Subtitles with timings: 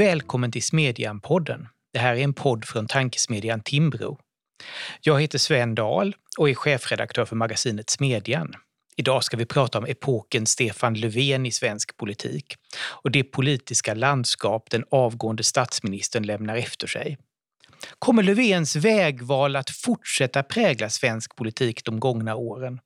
[0.00, 1.66] Välkommen till Smedjan-podden.
[1.92, 4.18] Det här är en podd från tankesmedjan Timbro.
[5.00, 8.54] Jag heter Sven Dahl och är chefredaktör för magasinet Smedjan.
[8.96, 12.54] Idag ska vi prata om epoken Stefan Löfven i svensk politik
[13.02, 17.18] och det politiska landskap den avgående statsministern lämnar efter sig.
[17.98, 22.80] Kommer Löfvens vägval att fortsätta prägla svensk politik de gångna åren?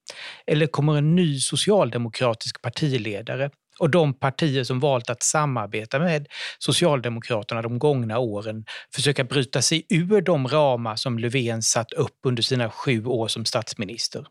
[0.46, 6.26] Eller kommer en ny socialdemokratisk partiledare och de partier som valt att samarbeta med
[6.58, 8.64] Socialdemokraterna de gångna åren
[8.94, 13.44] försöka bryta sig ur de ramar som Löfven satt upp under sina sju år som
[13.44, 14.26] statsminister?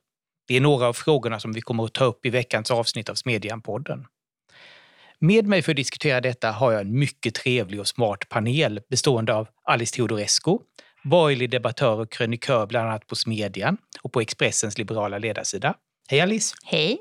[0.47, 3.15] Det är några av frågorna som vi kommer att ta upp i veckans avsnitt av
[3.15, 4.05] Smedjan-podden.
[5.19, 9.33] Med mig för att diskutera detta har jag en mycket trevlig och smart panel bestående
[9.33, 10.57] av Alice Teodorescu,
[11.03, 15.75] borgerlig debattör och krönikör bland annat på Smedjan och på Expressens liberala ledarsida.
[16.07, 16.55] Hej Alice!
[16.65, 16.97] Hej!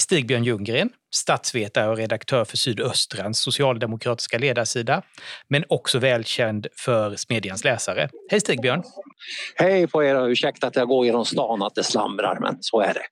[0.00, 5.02] Stig-Björn Ljunggren, statsvetare och redaktör för Sydöstrans socialdemokratiska ledarsida,
[5.48, 8.08] men också välkänd för Smedjans läsare.
[8.30, 8.82] Hej Stig-Björn!
[9.54, 12.94] Hej på er ursäkta att jag går genom stan att det slamrar, men så är
[12.94, 13.04] det.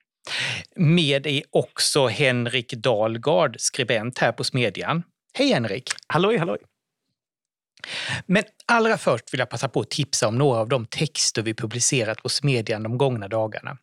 [0.75, 5.03] Med är också Henrik Dalgard, skribent här på Smedjan.
[5.33, 5.91] Hej Henrik!
[6.07, 6.57] Halloj, halloj!
[8.25, 11.53] Men allra först vill jag passa på att tipsa om några av de texter vi
[11.53, 13.77] publicerat på Smedjan de gångna dagarna.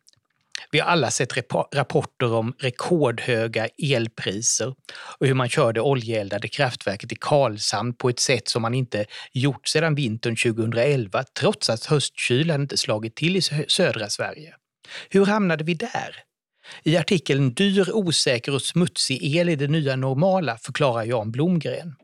[0.71, 1.37] Vi har alla sett
[1.75, 4.75] rapporter om rekordhöga elpriser
[5.17, 9.05] och hur man kör det oljeeldade kraftverket i Karlshamn på ett sätt som man inte
[9.33, 14.55] gjort sedan vintern 2011 trots att höstkylan inte slagit till i södra Sverige.
[15.09, 16.15] Hur hamnade vi där?
[16.83, 21.95] I artikeln Dyr, osäker och smutsig el i det nya normala förklarar Jan Blomgren.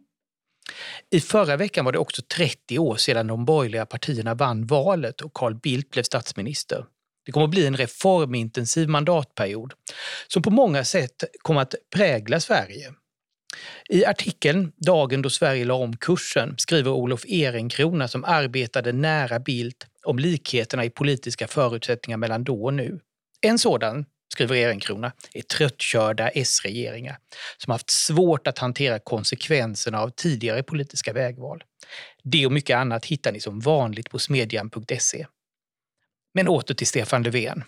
[1.09, 5.33] I förra veckan var det också 30 år sedan de borgerliga partierna vann valet och
[5.33, 6.85] Carl Bildt blev statsminister.
[7.25, 9.73] Det kommer att bli en reformintensiv mandatperiod
[10.27, 12.93] som på många sätt kommer att prägla Sverige.
[13.89, 19.85] I artikeln Dagen då Sverige la om kursen skriver Olof Ehrenkrona som arbetade nära Bildt
[20.05, 22.99] om likheterna i politiska förutsättningar mellan då och nu.
[23.41, 27.17] En sådan, skriver Ehrenkrona, är tröttkörda S-regeringar
[27.57, 31.63] som haft svårt att hantera konsekvenserna av tidigare politiska vägval.
[32.23, 35.25] Det och mycket annat hittar ni som vanligt på smedjan.se.
[36.33, 37.63] Men åter till Stefan Löfven.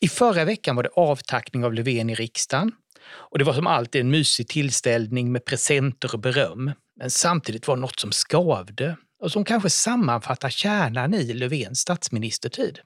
[0.00, 2.72] I förra veckan var det avtackning av Löfven i riksdagen
[3.10, 6.72] och det var som alltid en mysig tillställning med presenter och beröm.
[7.00, 12.80] Men samtidigt var det något som skavde och som kanske sammanfattar kärnan i Löfvens statsministertid.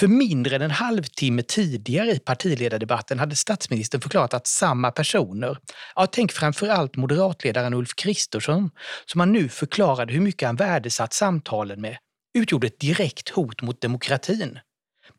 [0.00, 5.58] För mindre än en halvtimme tidigare i partiledardebatten hade statsministern förklarat att samma personer,
[5.94, 8.70] ja, tänk framförallt moderatledaren Ulf Kristersson,
[9.06, 11.96] som han nu förklarade hur mycket han värdesatt samtalen med,
[12.34, 14.58] utgjorde ett direkt hot mot demokratin.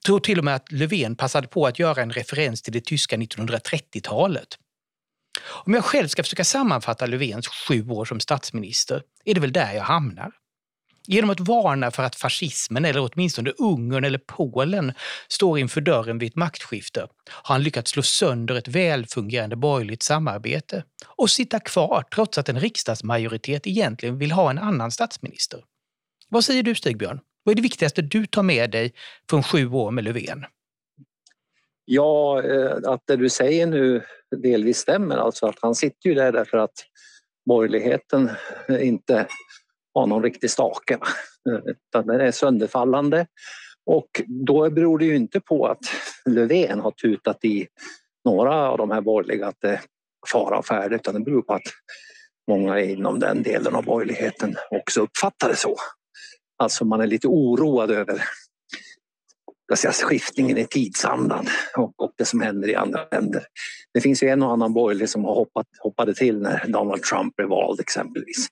[0.06, 3.18] Tror till och med att Löfven passade på att göra en referens till det tyska
[3.18, 4.48] 1930-talet.
[5.66, 9.74] Om jag själv ska försöka sammanfatta Löfvens sju år som statsminister är det väl där
[9.74, 10.32] jag hamnar.
[11.08, 14.94] Genom att varna för att fascismen, eller åtminstone Ungern eller Polen,
[15.28, 20.84] står inför dörren vid ett maktskifte har han lyckats slå sönder ett välfungerande borgerligt samarbete
[21.16, 25.60] och sitta kvar trots att en riksdagsmajoritet egentligen vill ha en annan statsminister.
[26.34, 27.20] Vad säger du Stig-Björn?
[27.44, 28.94] Vad är det viktigaste du tar med dig
[29.30, 30.46] från sju år med Löfven?
[31.86, 34.04] Ja, eh, att det du säger nu
[34.36, 35.18] delvis stämmer.
[35.18, 36.74] Alltså att han sitter ju där därför att
[37.46, 38.30] borgerligheten
[38.70, 39.28] inte
[39.94, 40.98] har någon riktig stake.
[41.66, 43.28] Utan den är sönderfallande.
[43.86, 45.86] Och då beror det ju inte på att
[46.26, 47.68] Löfven har tutat i
[48.26, 49.82] några av de här borgerliga att det är
[50.32, 51.68] fara och färde utan det beror på att
[52.48, 55.76] många inom den delen av borgerligheten också uppfattar det så.
[56.58, 58.24] Alltså man är lite oroad över
[59.76, 61.48] säga, skiftningen i tidsandan
[61.78, 63.44] och, och, det som händer i andra länder.
[63.94, 67.36] Det finns ju en och annan borgerlig som har hoppat, hoppade till när Donald Trump
[67.36, 68.48] blev vald exempelvis.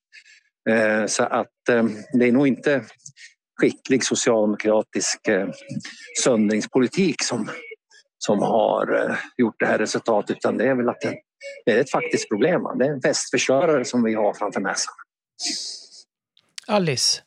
[0.69, 2.85] Eh, så att eh, det är nog inte
[3.61, 5.49] skicklig socialdemokratisk eh,
[6.23, 7.49] söndringspolitik som,
[8.17, 11.15] som har eh, gjort det här resultatet utan det är väl att det,
[11.65, 12.61] det är ett faktiskt problem.
[12.79, 14.93] Det är en festförstörare som vi har framför näsan.
[16.67, 17.21] Alice,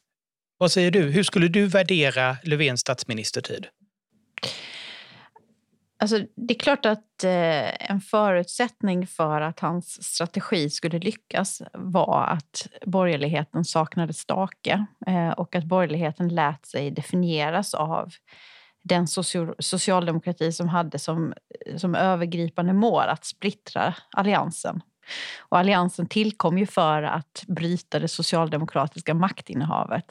[0.58, 1.10] vad säger du?
[1.10, 3.66] Hur skulle du värdera Löfvens statsministertid?
[5.98, 12.26] Alltså, det är klart att eh, en förutsättning för att hans strategi skulle lyckas var
[12.26, 18.12] att borgerligheten saknade stake eh, och att borgerligheten lät sig definieras av
[18.82, 21.34] den socio socialdemokrati som hade som,
[21.76, 24.80] som övergripande mål att splittra alliansen
[25.38, 30.04] och alliansen tillkom ju för att bryta det socialdemokratiska maktinnehavet.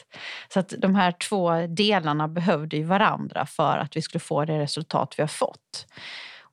[0.53, 4.59] Så att de här två delarna behövde ju varandra för att vi skulle få det
[4.59, 5.87] resultat vi har fått.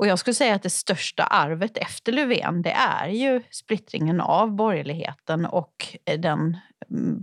[0.01, 4.51] Och jag skulle säga att det största arvet efter Löfven det är ju splittringen av
[4.51, 6.57] borgerligheten och den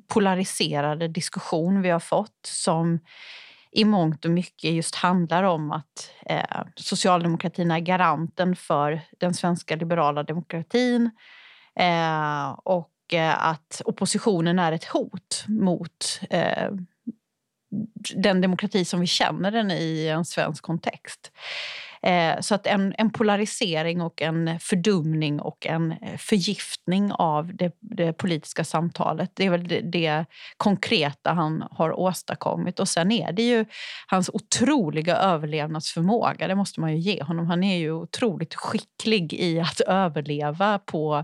[0.07, 2.99] polariserade diskussion vi har fått som
[3.71, 9.75] i mångt och mycket just handlar om att eh, socialdemokratin är garanten för den svenska
[9.75, 11.11] liberala demokratin
[11.79, 16.69] eh, och eh, att oppositionen är ett hot mot eh,
[18.15, 21.31] den demokrati som vi känner den i en svensk kontext.
[22.01, 27.71] Eh, så att en, en, polarisering och en fördumning och en eh, förgiftning av det,
[27.79, 29.31] det politiska samtalet.
[29.33, 30.25] Det är väl det, det,
[30.57, 32.79] konkreta han har åstadkommit.
[32.79, 33.65] Och sen är det ju
[34.07, 36.47] hans otroliga överlevnadsförmåga.
[36.47, 37.47] Det måste man ju ge honom.
[37.47, 41.23] Han är ju otroligt skicklig i att överleva på,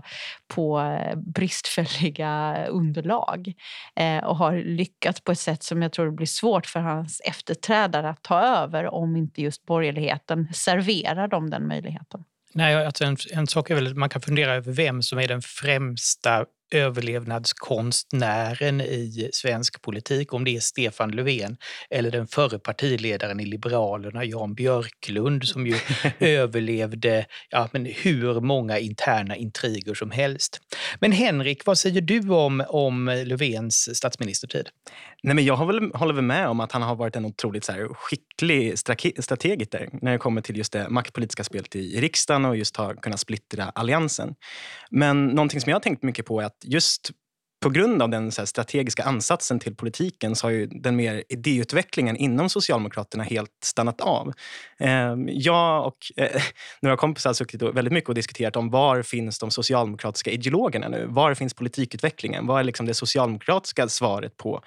[0.54, 3.52] på eh, bristfälliga underlag.
[3.96, 8.08] Eh, och har lyckats på ett sätt som jag tror blir svårt för hans efterträdare
[8.08, 12.24] att ta över om inte just borgerligheten serverar de den möjligheten.
[12.54, 15.28] Nej, alltså en, en sak är väl att man kan fundera över vem som är
[15.28, 16.44] den främsta
[16.74, 21.56] överlevnadskonstnären i svensk politik, om det är Stefan Löfven
[21.90, 25.76] eller den förre partiledaren i Liberalerna, Jan Björklund, som ju
[26.18, 30.60] överlevde ja, men hur många interna intriger som helst.
[31.00, 34.68] Men Henrik, vad säger du om, om Löfvens statsministertid?
[35.22, 37.88] Nej, men jag håller väl med om att han har varit en otroligt så här,
[37.94, 38.78] skicklig
[39.18, 43.20] strategiker när det kommer till just det maktpolitiska spelet i riksdagen och just har kunnat
[43.20, 44.34] splittra alliansen.
[44.90, 47.10] Men någonting som jag har tänkt mycket på är att just
[47.64, 52.16] på grund av den så strategiska ansatsen till politiken så har ju den mer idéutvecklingen
[52.16, 54.32] inom Socialdemokraterna helt stannat av.
[54.78, 56.42] Ehm, jag och eh,
[56.82, 61.06] några kompisar har suttit väldigt mycket och diskuterat om var finns de socialdemokratiska ideologerna nu?
[61.08, 62.46] Var finns politikutvecklingen?
[62.46, 64.62] Vad är liksom det socialdemokratiska svaret på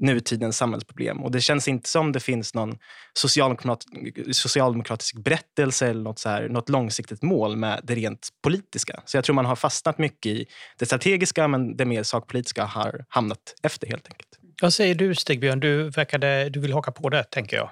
[0.00, 1.24] nutidens samhällsproblem.
[1.24, 2.78] Och det känns inte som det finns någon
[3.12, 3.84] socialdemokrat,
[4.32, 9.02] socialdemokratisk berättelse eller något, så här, något långsiktigt mål med det rent politiska.
[9.04, 10.46] Så jag tror man har fastnat mycket i
[10.78, 14.28] det strategiska men det mer sakpolitiska har hamnat efter helt enkelt.
[14.62, 15.60] Vad säger du Stigbjörn?
[15.60, 17.70] Du, verkade, du vill haka på det tänker jag.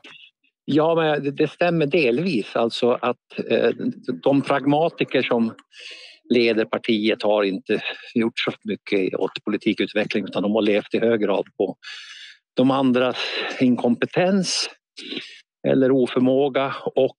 [0.64, 2.56] Ja, men det stämmer delvis.
[2.56, 3.16] Alltså att
[3.50, 3.70] eh,
[4.22, 5.55] de pragmatiker som
[6.29, 7.82] leder partiet har inte
[8.15, 11.76] gjort så mycket åt politikutveckling utan de har levt i hög grad på
[12.55, 13.17] de andras
[13.61, 14.71] inkompetens
[15.69, 17.19] eller oförmåga och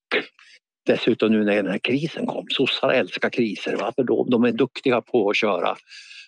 [0.85, 2.45] dessutom nu när den här krisen kom.
[2.49, 3.75] Sossar älskar kriser.
[3.75, 5.75] varför då, de är duktiga på att köra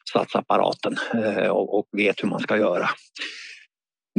[0.10, 2.90] statsapparaten eh, och vet hur man ska göra.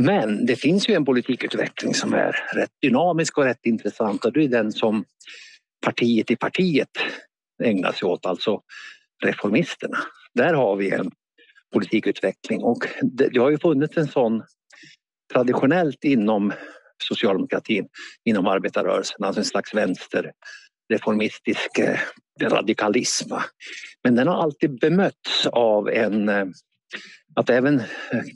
[0.00, 4.44] Men det finns ju en politikutveckling som är rätt dynamisk och rätt intressant och det
[4.44, 5.04] är den som
[5.86, 6.90] partiet i partiet
[7.64, 8.60] ägnar sig åt, alltså
[9.24, 9.98] reformisterna.
[10.34, 11.10] Där har vi en
[11.72, 14.42] politikutveckling och det, det har ju funnits en sån
[15.32, 16.52] traditionellt inom
[17.02, 17.88] socialdemokratin,
[18.24, 21.98] inom arbetarrörelsen, alltså en slags vänsterreformistisk eh,
[22.42, 23.34] radikalism.
[24.04, 26.46] Men den har alltid bemötts av en eh,
[27.34, 27.82] att även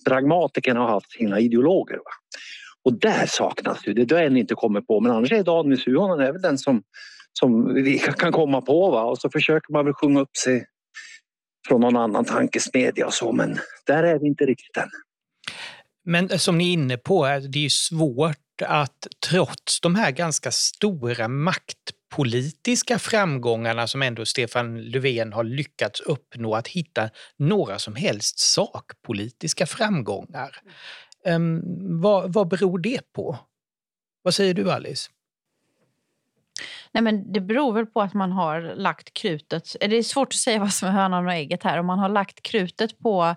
[0.09, 1.97] pragmatikerna har haft sina ideologer.
[1.97, 2.11] Va?
[2.85, 5.01] Och där saknas det, det har jag ännu inte kommit på.
[5.01, 6.83] Men annars är Daniel Suhonen även den som
[7.41, 8.91] som vi kan komma på.
[8.91, 9.03] Va?
[9.03, 10.67] Och så försöker man väl sjunga upp sig
[11.69, 14.91] från någon annan tankesmedja och så, men där är vi inte riktigt än.
[16.05, 20.11] Men eh, som ni är inne på, eh, det är svårt att trots de här
[20.11, 27.95] ganska stora maktpolitiska framgångarna som ändå Stefan Löfven har lyckats uppnå, att hitta några som
[27.95, 30.57] helst sakpolitiska framgångar.
[31.27, 31.63] Um,
[32.01, 33.39] vad, vad beror det på?
[34.23, 35.11] Vad säger du Alice?
[36.95, 39.77] Nej, men det beror väl på att man har lagt krutet...
[39.81, 41.79] Det är svårt att säga vad som är hönan och ägget här.
[41.79, 43.37] Om man har lagt krutet på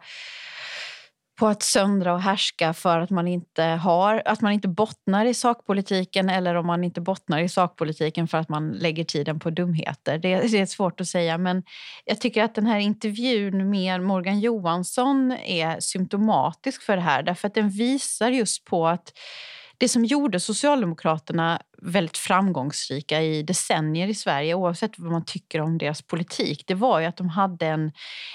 [1.39, 5.33] på att söndra och härska för att man inte har, att man inte bottnar i
[5.33, 10.17] sakpolitiken eller om man inte bottnar i sakpolitiken för att man lägger tiden på dumheter.
[10.17, 11.63] Det, det är svårt att säga men
[12.05, 17.47] jag tycker att den här intervjun med Morgan Johansson är symptomatisk för det här därför
[17.47, 19.13] att den visar just på att
[19.77, 25.77] det som gjorde Socialdemokraterna väldigt framgångsrika i decennier i Sverige oavsett vad man tycker om
[25.77, 27.91] deras politik, det var ju att de hade en,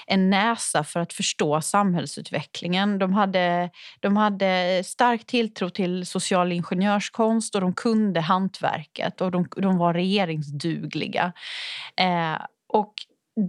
[0.07, 2.99] en näsa för att förstå samhällsutvecklingen.
[2.99, 3.69] De hade,
[3.99, 9.93] de hade stark tilltro till social ingenjörskonst och de kunde hantverket och de, de var
[9.93, 11.33] regeringsdugliga.
[11.95, 12.93] Eh, och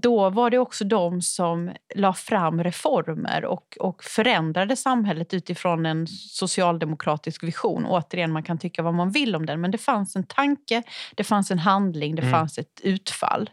[0.01, 6.07] då var det också de som la fram reformer och, och förändrade samhället utifrån en
[6.07, 7.87] socialdemokratisk vision.
[7.87, 10.83] Återigen, man kan tycka vad man vill om den, men det fanns en tanke,
[11.15, 12.33] det fanns en handling, det mm.
[12.33, 13.51] fanns ett utfall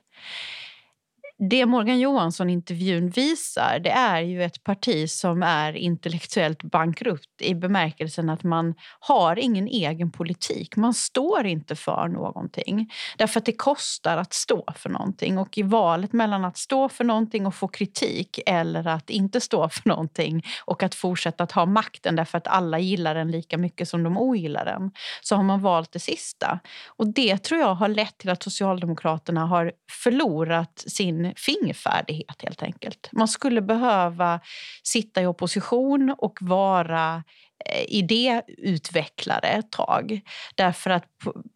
[1.42, 8.30] det Morgan Johansson-intervjun visar det är ju ett parti som är intellektuellt bankrutt i bemärkelsen
[8.30, 10.76] att man har ingen egen politik.
[10.76, 12.92] Man står inte för någonting.
[13.18, 15.38] Därför att det kostar att stå för någonting.
[15.38, 19.70] Och i valet mellan att stå för någonting och få kritik eller att inte stå
[19.70, 23.90] för någonting och att fortsätta att ha makten därför att alla gillar den lika mycket
[23.90, 24.92] som de ogillar den
[25.22, 26.60] så har man valt det sista.
[26.88, 29.72] Och det tror jag har lett till att Socialdemokraterna har
[30.04, 33.10] förlorat sin fingerfärdighet helt enkelt.
[33.12, 34.40] Man skulle behöva
[34.84, 37.24] sitta i opposition och vara
[37.66, 40.22] Eh, idéutvecklare ett tag.
[40.56, 41.06] Därför att,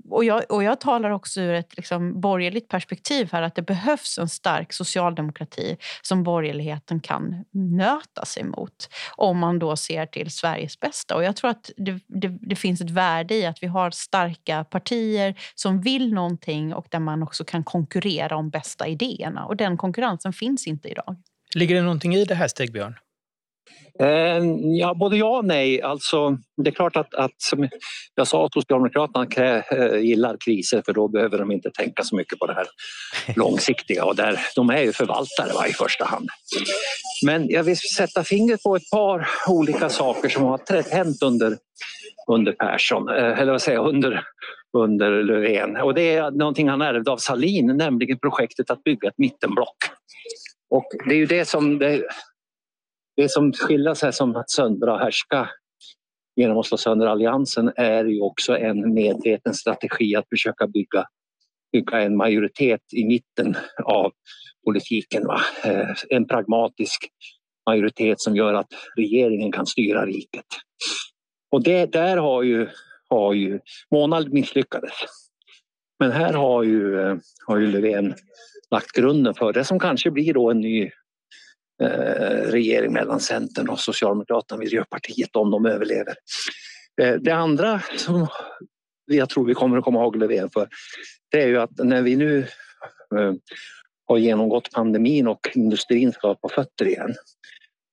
[0.09, 4.17] och, jag, och jag talar också ur ett liksom borgerligt perspektiv här att det behövs
[4.17, 10.79] en stark socialdemokrati som borgerligheten kan nöta sig mot om man då ser till Sveriges
[10.79, 11.15] bästa.
[11.15, 14.63] Och jag tror att det, det, det finns ett värde i att vi har starka
[14.63, 19.45] partier som vill någonting och där man också kan konkurrera om bästa idéerna.
[19.45, 21.15] Och den konkurrensen finns inte idag.
[21.55, 22.95] Ligger det någonting i det här Stigbjörn?
[23.99, 24.43] Eh,
[24.79, 25.81] ja, både ja och nej.
[25.81, 27.69] Alltså, det är klart att, att som
[28.15, 32.39] jag sa, Socialdemokraterna krä, äh, gillar kriser för då behöver de inte tänka så mycket
[32.39, 32.67] på det här
[33.35, 34.05] långsiktiga.
[34.05, 36.29] Och där, de är ju förvaltare va, i första hand.
[37.25, 41.57] Men jag vill sätta fingret på ett par olika saker som har hänt under,
[42.27, 44.23] under Persson, äh, eller vad säger jag, under,
[44.77, 45.77] under Löfven.
[45.77, 49.77] Och det är någonting han ärvde av Salin, nämligen projektet att bygga ett mittenblock.
[50.69, 52.03] Och det är ju det som det,
[53.15, 55.49] det som skiljer sig som att söndra och härska
[56.35, 61.05] genom att slå sönder alliansen är ju också en medveten strategi att försöka bygga,
[61.71, 64.11] bygga en majoritet i mitten av
[64.65, 65.27] politiken.
[65.27, 65.41] Va?
[65.63, 67.09] Eh, en pragmatisk
[67.69, 70.45] majoritet som gör att regeringen kan styra riket.
[71.51, 72.69] Och det där har ju,
[73.09, 73.59] har ju
[73.91, 74.93] Månald misslyckades.
[75.99, 77.17] Men här har ju, eh,
[77.47, 78.15] har ju Löfven
[78.71, 80.91] lagt grunden för det som kanske blir då en ny
[81.81, 86.15] Eh, regering mellan Centern och Socialdemokraterna och Miljöpartiet om de överlever.
[87.01, 88.27] Eh, det andra som
[89.05, 90.67] jag tror vi kommer att komma ihåg Löfven för
[91.31, 92.39] det är ju att när vi nu
[93.15, 93.33] eh,
[94.07, 97.15] har genomgått pandemin och industrin ska på fötter igen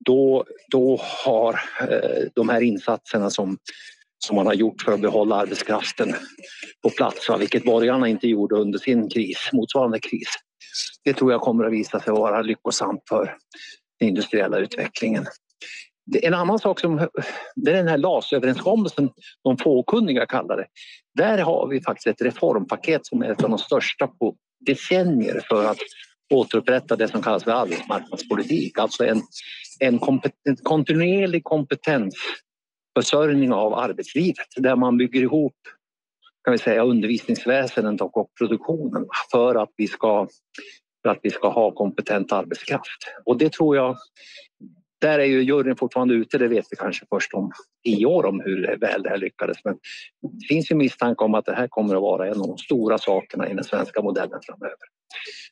[0.04, 3.58] då, då har eh, de här insatserna som,
[4.18, 6.14] som man har gjort för att behålla arbetskraften
[6.82, 10.28] på plats, vilket borgarna inte gjorde under sin kris, motsvarande kris.
[11.04, 13.36] Det tror jag kommer att visa sig vara lyckosamt för
[14.00, 15.26] den industriella utvecklingen.
[16.22, 17.08] En annan sak som
[17.56, 19.10] det är den här LAS-överenskommelsen,
[19.44, 20.66] de fåkunniga kallar det.
[21.14, 24.36] Där har vi faktiskt ett reformpaket som är ett av de största på
[24.66, 25.78] decennier för att
[26.34, 28.78] återupprätta det som kallas för arbetsmarknadspolitik.
[28.78, 29.22] Alltså en,
[29.80, 35.56] en, kompeten, kontinuerlig kompetensförsörjning av arbetslivet där man bygger ihop
[36.44, 40.28] kan vi säga, undervisningsväsendet och produktionen för att vi ska
[41.02, 42.98] för att vi ska ha kompetent arbetskraft.
[43.24, 43.96] Och det tror jag,
[45.00, 47.52] där är ju juryn fortfarande ute, det vet vi kanske först om
[47.84, 49.56] tio år om hur väl det här lyckades.
[49.64, 49.74] Men
[50.22, 52.98] det finns ju misstanke om att det här kommer att vara en av de stora
[52.98, 54.76] sakerna i den svenska modellen framöver.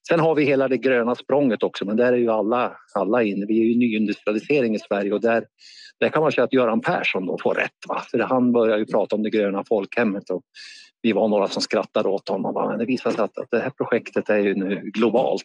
[0.08, 3.46] Sen har vi hela det gröna språnget också, men där är ju alla, alla inne.
[3.46, 5.44] Vi är ju nyindustrialisering i Sverige och där,
[6.00, 7.70] där kan man säga att Göran Persson då får rätt.
[7.88, 8.02] Va?
[8.10, 10.42] För han börjar ju prata om det gröna folkhemmet och
[11.02, 12.68] vi var några som skrattade åt honom.
[12.68, 15.44] Men det visar sig att, att det här projektet är ju nu globalt.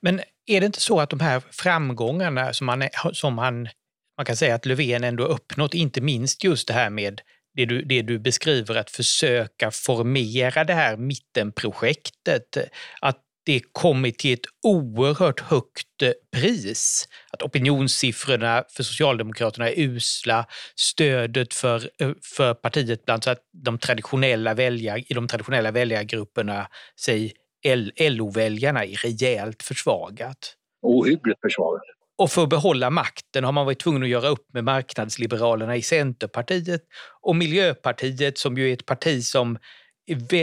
[0.00, 2.82] Men är det inte så att de här framgångarna som, man,
[3.12, 3.68] som han,
[4.16, 7.20] man kan säga att Löfven ändå uppnått, inte minst just det här med
[7.54, 12.56] det du, det du beskriver, att försöka formera det här mittenprojektet,
[13.00, 17.08] att det kommit till ett oerhört högt eh, pris.
[17.32, 20.46] Att opinionssiffrorna för Socialdemokraterna är usla,
[20.76, 26.68] stödet för, eh, för partiet bland så att de traditionella väljar, i de traditionella väljargrupperna,
[27.00, 27.32] säg
[27.98, 30.56] LO-väljarna, är rejält försvagat.
[30.82, 31.82] Ohyggligt försvagat.
[32.18, 35.82] Och för att behålla makten har man varit tvungen att göra upp med marknadsliberalerna i
[35.82, 36.82] Centerpartiet
[37.20, 39.58] och Miljöpartiet som ju är ett parti som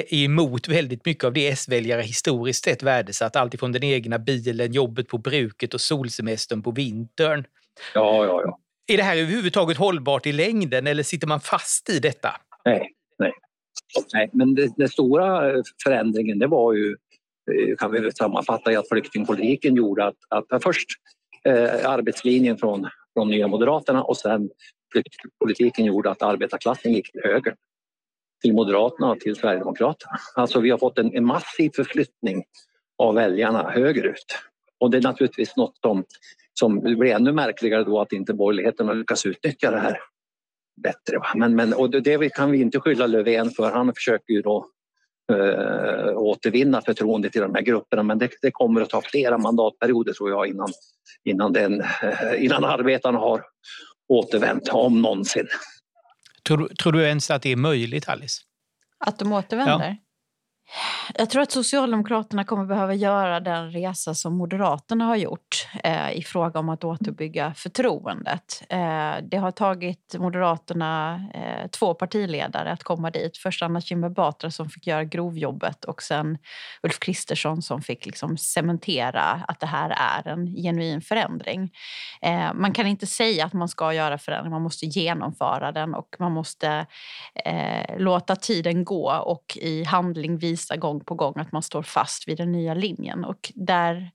[0.10, 3.36] emot väldigt mycket av det S-väljare historiskt sett värdesatt.
[3.36, 7.44] Alltifrån den egna bilen, jobbet på bruket och solsemestern på vintern.
[7.94, 8.60] Ja, ja, ja.
[8.88, 12.30] Är det här överhuvudtaget hållbart i längden eller sitter man fast i detta?
[12.66, 13.32] Nej, nej.
[14.14, 16.96] nej men den stora förändringen det var ju,
[17.52, 20.88] eh, kan vi sammanfatta i att flyktingpolitiken gjorde att, att först
[21.46, 24.50] eh, arbetslinjen från, från Nya Moderaterna och sen
[24.92, 27.56] flyktingpolitiken gjorde att arbetarklassen gick till höger
[28.42, 30.18] till Moderaterna och till Sverigedemokraterna.
[30.36, 32.44] Alltså vi har fått en, en massiv förflyttning
[32.98, 34.26] av väljarna högerut.
[34.80, 36.04] Och det är naturligtvis något som,
[36.60, 40.00] som blir ännu märkligare då att inte borgerligheten har lyckats utnyttja det här
[40.84, 41.20] bättre.
[41.36, 43.72] Men, men, och det kan vi inte skylla Löfven för.
[43.72, 44.66] Han försöker ju då
[45.32, 50.14] eh, återvinna förtroendet i de här grupperna men det, det, kommer att ta flera mandatperioder
[50.14, 50.70] tror jag innan,
[51.24, 51.88] innan, den, eh,
[52.44, 53.44] innan arbetarna har
[54.08, 55.48] återvänt, om någonsin.
[56.50, 58.42] Tror, tror du ens att det är möjligt, Alice?
[59.06, 59.90] Att de återvänder?
[59.90, 59.96] Ja.
[61.14, 66.24] Jag tror att Socialdemokraterna kommer behöva göra den resa som Moderaterna har gjort eh, i
[66.24, 68.64] fråga om att återbygga förtroendet.
[68.70, 73.38] Eh, det har tagit Moderaterna eh, två partiledare att komma dit.
[73.38, 76.38] Först Anna Kinberg Batra som fick göra grovjobbet och sen
[76.84, 81.72] Ulf Kristersson som fick liksom cementera att det här är en genuin förändring.
[82.22, 86.16] Eh, man kan inte säga att man ska göra förändring, man måste genomföra den och
[86.20, 86.86] man måste
[87.46, 91.84] eh, låta tiden gå och i handling visa visa gång på gång att man står
[91.84, 93.26] fast vid den nya linjen.
[93.26, 94.12] Och där,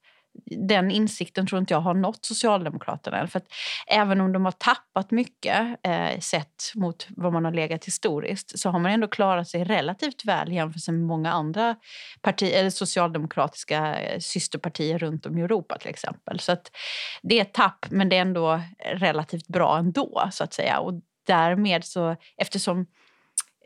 [0.68, 3.28] den insikten tror inte jag har nått Socialdemokraterna än.
[3.28, 3.46] För att
[3.86, 8.70] även om de har tappat mycket eh, sett mot vad man har legat historiskt så
[8.70, 11.76] har man ändå klarat sig relativt väl jämfört med många andra
[12.20, 16.40] parti, eller socialdemokratiska eh, systerpartier runt om i Europa till exempel.
[16.40, 16.70] Så att
[17.22, 18.60] det är ett tapp men det är ändå
[18.94, 20.78] relativt bra ändå så att säga.
[20.78, 20.92] Och
[21.26, 22.86] därmed så eftersom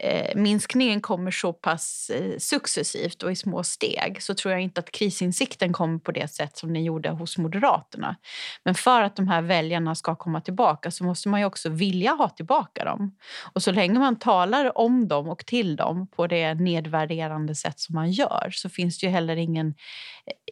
[0.01, 4.81] Eh, minskningen kommer så pass eh, successivt och i små steg så tror jag inte
[4.81, 8.17] att krisinsikten kommer på det sätt som den gjorde hos Moderaterna.
[8.65, 12.13] Men för att de här väljarna ska komma tillbaka så måste man ju också vilja
[12.13, 13.17] ha tillbaka dem.
[13.53, 17.95] Och så länge man talar om dem och till dem på det nedvärderande sätt som
[17.95, 19.75] man gör så finns det ju heller ingen,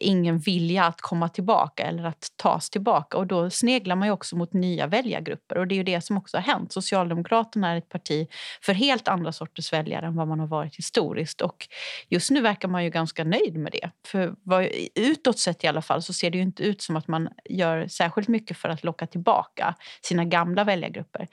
[0.01, 3.17] ingen vilja att komma tillbaka eller att tas tillbaka.
[3.17, 6.17] Och då sneglar man ju också mot nya väljargrupper och det är ju det som
[6.17, 6.73] också har hänt.
[6.73, 8.27] Socialdemokraterna är ett parti
[8.61, 11.41] för helt andra sorters väljare än vad man har varit historiskt.
[11.41, 11.67] Och
[12.09, 13.89] just nu verkar man ju ganska nöjd med det.
[14.07, 17.07] För vad, utåt sett i alla fall så ser det ju inte ut som att
[17.07, 21.27] man gör särskilt mycket för att locka tillbaka sina gamla väljargrupper.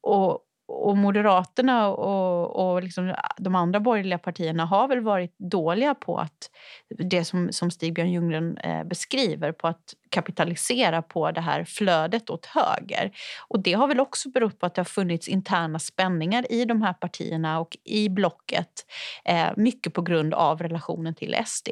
[0.00, 5.94] Och, och Moderaterna och, och liksom äh, de andra borgerliga partierna har väl varit dåliga
[5.94, 6.50] på att
[6.88, 12.46] det som, som Stig-Björn Ljunggren eh, beskriver, på att kapitalisera på det här flödet åt
[12.46, 13.10] höger.
[13.48, 16.82] Och det har väl också berott på att det har funnits interna spänningar i de
[16.82, 18.86] här partierna och i blocket.
[19.24, 21.68] Eh, mycket på grund av relationen till SD.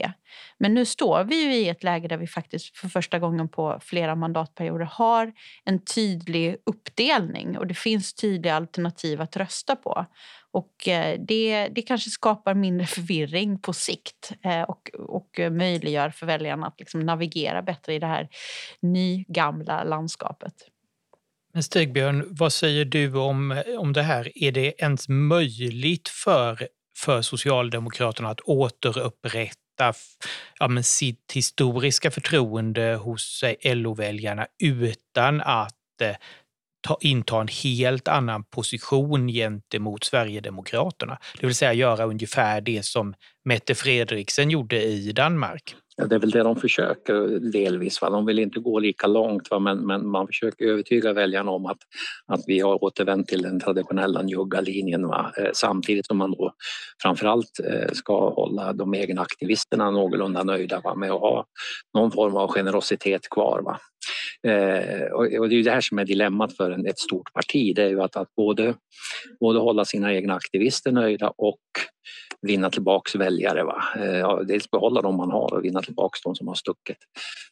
[0.58, 3.78] Men nu står vi ju i ett läge där vi faktiskt för första gången på
[3.82, 5.32] flera mandatperioder har
[5.64, 10.06] en tydlig uppdelning och det finns tydliga alternativ att rösta på.
[10.50, 16.26] Och eh, det, det kanske skapar mindre förvirring på sikt eh, och, och möjliggör för
[16.26, 18.28] väljarna att liksom navigera bättre i det här
[18.82, 20.54] nygamla landskapet.
[21.56, 24.32] Men Stigbjörn, vad säger du om, om det här?
[24.34, 29.92] Är det ens möjligt för, för Socialdemokraterna att återupprätta
[30.58, 36.16] ja, men sitt historiska förtroende hos eh, LO-väljarna utan att eh,
[36.86, 41.18] ta, inta en helt annan position gentemot Sverigedemokraterna.
[41.40, 45.74] Det vill säga göra ungefär det som Mette Fredriksen gjorde i Danmark.
[45.98, 47.14] Ja, det är väl det de försöker
[47.52, 48.02] delvis.
[48.02, 48.10] Va?
[48.10, 49.58] De vill inte gå lika långt va?
[49.58, 51.78] Men, men man försöker övertyga väljarna om att,
[52.26, 55.06] att vi har återvänt till den traditionella njugga linjen.
[55.06, 55.32] Va?
[55.38, 56.52] Eh, samtidigt som man då
[57.02, 60.94] framförallt eh, ska hålla de egna aktivisterna någorlunda nöjda va?
[60.94, 61.46] med att ha
[61.94, 63.62] någon form av generositet kvar.
[63.64, 63.78] Va?
[64.42, 67.76] Eh, och, det är det här som är dilemmat för en, ett stort parti.
[67.76, 68.74] Det är ju att, att både,
[69.40, 71.60] både hålla sina egna aktivister nöjda och
[72.42, 73.64] vinna tillbaks väljare.
[73.64, 73.82] Va?
[73.96, 76.96] Eh, dels behålla de man har och vinna tillbaks de som har stuckit.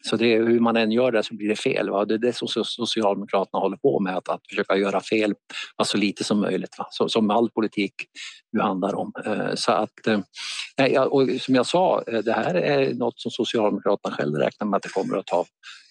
[0.03, 1.91] Så det, hur man än gör det så blir det fel.
[1.91, 2.05] Va?
[2.05, 5.97] Det är det som Socialdemokraterna håller på med, att, att försöka göra fel så alltså
[5.97, 6.79] lite som möjligt.
[6.79, 6.87] Va?
[6.91, 7.95] Så, som all politik
[8.53, 9.13] nu handlar om.
[9.27, 14.15] Eh, så att, eh, och som jag sa, eh, det här är något som Socialdemokraterna
[14.15, 15.45] själva räknar med att det kommer att ta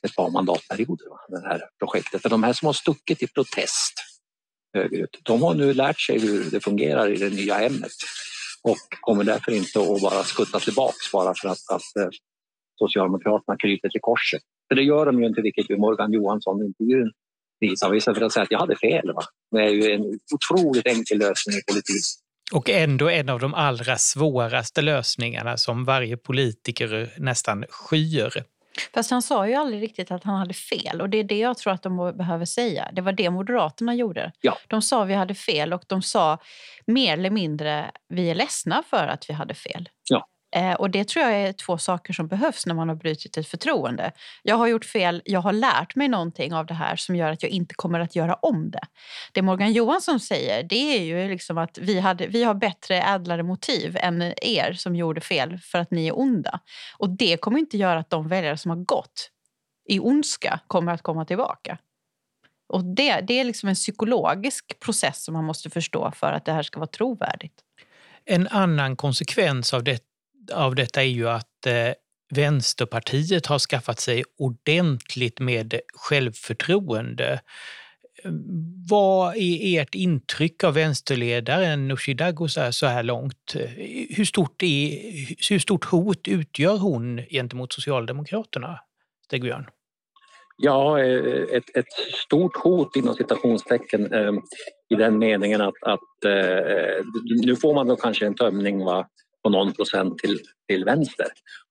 [0.07, 1.19] ett par mandatperioder, va?
[1.27, 2.21] det här projektet.
[2.21, 3.93] För de här som har stuckit i protest
[4.73, 7.91] högerut, de har nu lärt sig hur det fungerar i det nya hemmet
[8.63, 12.09] och kommer därför inte att bara skutta tillbaks bara för att, att eh,
[12.79, 14.41] Socialdemokraterna kryper till korset.
[14.67, 17.11] För det gör de ju inte, vilket ju Morgan Johansson intervjun
[17.59, 17.95] visar.
[17.95, 19.13] Istället för att säga att jag hade fel.
[19.13, 19.23] Va?
[19.51, 22.03] Det är ju en otroligt enkel lösning i politik.
[22.53, 28.43] Och ändå en av de allra svåraste lösningarna som varje politiker nästan skyr.
[28.93, 31.57] Fast han sa ju aldrig riktigt att han hade fel och det är det jag
[31.57, 32.89] tror att de behöver säga.
[32.93, 34.31] Det var det Moderaterna gjorde.
[34.41, 34.57] Ja.
[34.67, 36.37] De sa vi hade fel och de sa
[36.85, 39.89] mer eller mindre vi är ledsna för att vi hade fel.
[40.09, 40.27] Ja.
[40.55, 43.47] Eh, och Det tror jag är två saker som behövs när man har brutit ett
[43.47, 44.11] förtroende.
[44.43, 47.43] Jag har gjort fel, jag har lärt mig någonting av det här som gör att
[47.43, 48.81] jag inte kommer att göra om det.
[49.31, 53.43] Det Morgan Johansson säger det är ju liksom att vi, hade, vi har bättre, ädlare
[53.43, 56.59] motiv än er som gjorde fel för att ni är onda.
[56.97, 59.29] Och det kommer inte göra att de väljare som har gått
[59.89, 61.77] i ondska kommer att komma tillbaka.
[62.69, 66.51] Och det, det är liksom en psykologisk process som man måste förstå för att det
[66.51, 67.53] här ska vara trovärdigt.
[68.25, 70.12] En annan konsekvens av, detta
[70.51, 71.93] av detta är ju att eh,
[72.35, 77.41] Vänsterpartiet har skaffat sig ordentligt med självförtroende.
[78.23, 78.31] Eh,
[78.89, 83.55] vad är ert intryck av vänsterledaren Nooshi Dadgostar så här långt?
[83.55, 83.69] Eh,
[84.09, 88.79] hur stort, är, hur stort hot utgör hon gentemot Socialdemokraterna,
[89.25, 89.65] Stig-Björn?
[90.57, 91.93] Ja, eh, ett, ett,
[92.25, 94.13] stort hot inom citationstecken
[94.89, 95.99] i den meningen att, att
[97.45, 99.07] nu får man då kanske en tömning va,
[99.43, 101.27] på någon procent till, till vänster.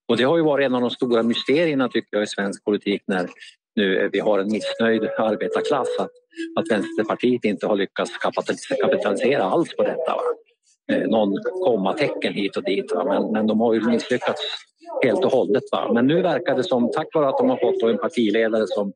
[0.08, 3.02] Och det har ju varit en av de stora mysterierna tycker jag i svensk politik
[3.06, 3.28] när
[3.76, 6.10] nu vi har en missnöjd arbetarklass att,
[6.56, 8.10] att Vänsterpartiet inte har lyckats
[8.82, 10.16] kapitalisera alls på detta.
[10.16, 10.22] Va?
[10.92, 13.04] Eh, någon kommatecken hit och dit va?
[13.04, 14.40] Men, men de har ju misslyckats
[15.04, 15.62] helt och hållet.
[15.72, 15.92] Va?
[15.92, 18.92] Men nu verkar det som, tack vare att de har fått en partiledare som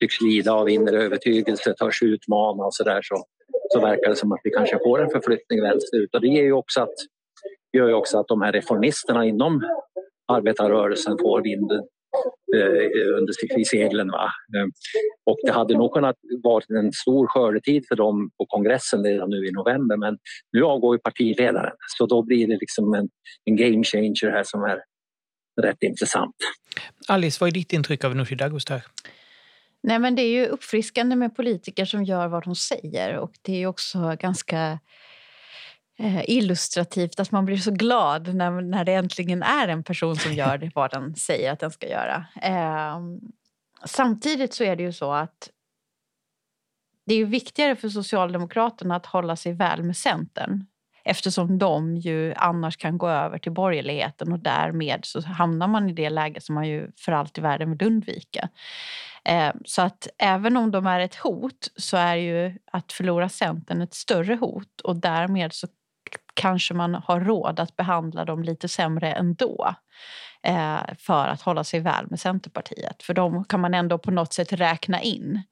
[0.00, 3.24] tycks lida av inre övertygelse, törs utmana och så där så,
[3.72, 6.14] så verkar det som att vi kanske får en förflyttning vänsterut.
[6.14, 6.94] Och det ger ju också att,
[7.72, 9.62] gör ju också att de här reformisterna inom
[10.32, 11.78] arbetarrörelsen får vinden
[12.56, 14.08] eh, under seglen.
[14.08, 14.24] Va?
[14.56, 14.66] Eh,
[15.24, 19.46] och det hade nog kunnat vara en stor skördetid för dem på kongressen redan nu
[19.46, 20.18] i november men
[20.52, 23.08] nu avgår ju partiledaren så då blir det liksom en,
[23.44, 24.78] en game changer här som är
[25.62, 26.34] rätt intressant.
[27.08, 28.82] Alice, vad är ditt intryck av Nooshi Dadgostar?
[29.82, 33.62] Nej, men det är ju uppfriskande med politiker som gör vad de säger och det
[33.62, 34.78] är också ganska
[36.26, 40.70] illustrativt att man blir så glad när, när det äntligen är en person som gör
[40.74, 42.26] vad den säger att den ska göra.
[42.42, 43.00] Eh,
[43.84, 45.50] samtidigt så är det ju så att
[47.06, 50.66] det är viktigare för Socialdemokraterna att hålla sig väl med Centern
[51.04, 55.92] eftersom de ju annars kan gå över till borgerligheten och därmed så hamnar man i
[55.92, 58.48] det läge som man ju för allt i världen vill undvika.
[59.24, 63.80] Eh, så att även om de är ett hot så är ju att förlora Centern
[63.80, 65.68] ett större hot och därmed så
[66.34, 69.74] kanske man har råd att behandla dem lite sämre ändå
[70.42, 73.02] eh, för att hålla sig väl med Centerpartiet.
[73.02, 75.42] För de kan man ändå på något sätt räkna in.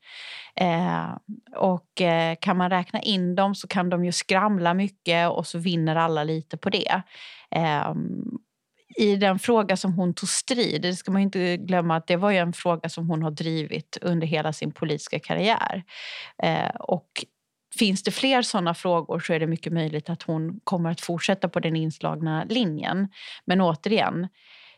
[0.55, 1.09] Eh,
[1.57, 5.59] och eh, kan man räkna in dem så kan de ju skramla mycket och så
[5.59, 7.03] vinner alla lite på det.
[7.51, 8.25] Ehm,
[8.97, 12.33] I den fråga som hon tog strid, det ska man inte glömma att det var
[12.33, 15.85] en fråga som hon har drivit under hela sin politiska karriär.
[16.43, 17.25] Eh, och
[17.79, 21.49] Finns det fler såna frågor så är det mycket möjligt att hon kommer att fortsätta
[21.49, 23.09] på den inslagna linjen.
[23.45, 24.29] Men återigen,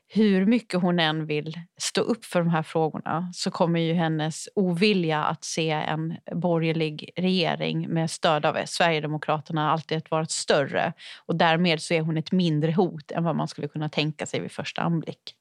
[0.08, 4.48] hur mycket hon än vill stå upp för de här frågorna så kommer ju hennes
[4.54, 10.92] ovilja att se en borgerlig regering med stöd av Sverigedemokraterna alltid att vara större.
[11.26, 14.40] Och därmed så är hon ett mindre hot än vad man skulle kunna tänka sig
[14.40, 15.34] vid första anblick.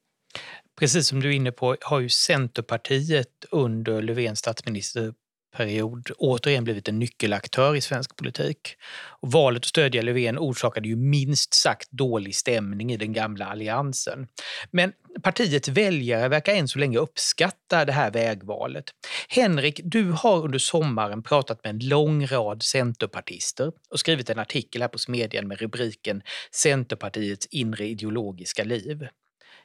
[0.80, 5.13] Precis som du är inne på har ju Centerpartiet under Löfvens statsminister
[5.52, 8.76] period återigen blivit en nyckelaktör i svensk politik.
[9.22, 14.28] Och valet att stödja Löfven orsakade ju minst sagt dålig stämning i den gamla alliansen.
[14.72, 18.86] Men partiets väljare verkar än så länge uppskatta det här vägvalet.
[19.30, 24.82] Henrik, du har under sommaren pratat med en lång rad centerpartister och skrivit en artikel
[24.82, 29.08] här på Smedjan med rubriken Centerpartiets inre ideologiska liv.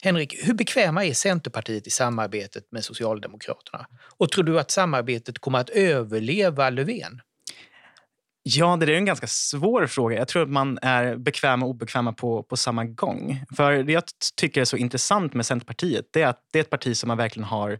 [0.05, 3.87] Henrik, hur bekväma är Centerpartiet i samarbetet med Socialdemokraterna?
[4.17, 7.21] Och tror du att samarbetet kommer att överleva Löfven?
[8.47, 10.19] Ja, det är en ganska svår fråga.
[10.19, 13.45] Jag tror att man är bekväma och obekväma på, på samma gång.
[13.57, 14.03] För Det jag
[14.37, 17.17] tycker är så intressant med Centerpartiet det är att det är ett parti som man
[17.17, 17.79] verkligen har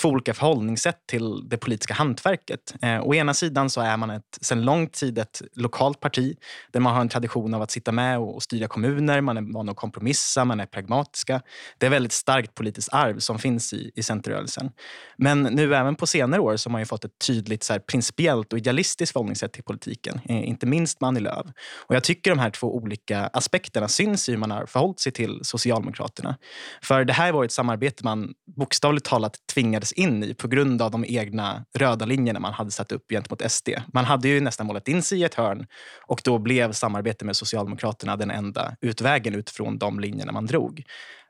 [0.00, 2.74] två olika förhållningssätt till det politiska hantverket.
[2.82, 6.36] Eh, å ena sidan så är man ett, sedan lång tid ett lokalt parti
[6.72, 9.20] där man har en tradition av att sitta med och, och styra kommuner.
[9.20, 11.42] Man är van att kompromissa, man är pragmatiska.
[11.78, 14.70] Det är ett väldigt starkt politiskt arv som finns i, i Centerrörelsen.
[15.16, 18.52] Men nu även på senare år så har man fått ett tydligt så här, principiellt
[18.52, 21.46] och idealistiskt förhållningssätt till politik politiken, eh, inte minst med Annie Lööf.
[21.86, 25.12] Och jag tycker de här två olika aspekterna syns i hur man har förhållit sig
[25.12, 26.36] till Socialdemokraterna.
[26.82, 30.90] För det här var ett samarbete man bokstavligt talat tvingades in i på grund av
[30.90, 33.68] de egna röda linjerna man hade satt upp gentemot SD.
[33.92, 35.66] Man hade ju nästan målat in sig i ett hörn
[36.06, 40.84] och då blev samarbete med Socialdemokraterna den enda utvägen utifrån de linjerna man drog.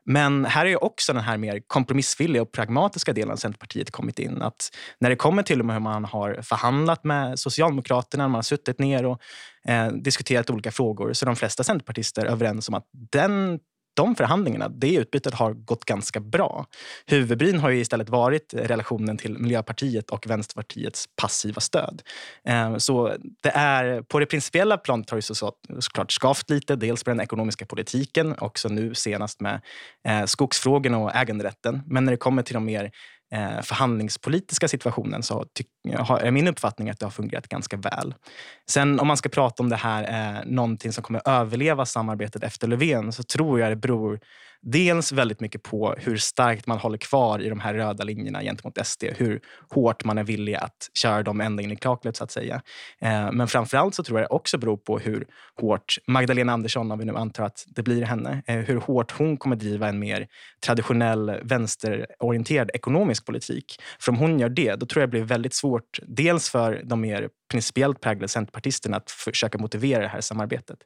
[0.09, 4.41] Men här är också den här mer kompromissvilliga och pragmatiska delen av Centerpartiet kommit in.
[4.41, 9.05] Att när det kommer till hur man har förhandlat med Socialdemokraterna, man har suttit ner
[9.05, 9.21] och
[9.67, 13.59] eh, diskuterat olika frågor, så är de flesta centerpartister överens om att den
[13.97, 16.65] de förhandlingarna, det utbytet har gått ganska bra.
[17.05, 22.01] Huvudbryn har ju istället varit relationen till Miljöpartiet och Vänsterpartiets passiva stöd.
[22.47, 27.05] Eh, så det är, på det principiella planet har det så, såklart skavt lite, dels
[27.05, 29.61] med den ekonomiska politiken, också nu senast med
[30.07, 31.81] eh, skogsfrågorna och äganderätten.
[31.85, 32.91] Men när det kommer till de mer
[33.33, 35.45] eh, förhandlingspolitiska situationen så
[36.21, 38.13] är min uppfattning att det har fungerat ganska väl.
[38.69, 42.67] Sen om man ska prata om det här är någonting som kommer överleva samarbetet efter
[42.67, 44.19] Löfven så tror jag det beror
[44.61, 48.87] dels väldigt mycket på hur starkt man håller kvar i de här röda linjerna gentemot
[48.87, 49.03] SD.
[49.03, 52.61] Hur hårt man är villig att köra dem ända in i kaklet så att säga.
[53.01, 55.27] Eh, men framförallt så tror jag det också beror på hur
[55.61, 59.37] hårt Magdalena Andersson, om vi nu antar att det blir henne, eh, hur hårt hon
[59.37, 60.27] kommer driva en mer
[60.65, 63.81] traditionell vänsterorienterad ekonomisk politik.
[63.99, 65.99] För om hon gör det, då tror jag det blir väldigt svårt.
[66.07, 70.79] Dels för de mer principiellt präglade centerpartisterna att försöka motivera det här samarbetet.